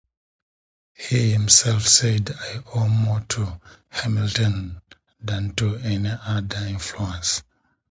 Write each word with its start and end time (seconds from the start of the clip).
He 0.95 1.29
himself 1.33 1.87
said 1.87 2.31
I 2.35 2.63
owe 2.73 2.87
more 2.87 3.19
to 3.19 3.61
Hamilton 3.89 4.81
than 5.19 5.53
to 5.57 5.75
any 5.75 6.09
other 6.09 6.57
influence. 6.57 7.43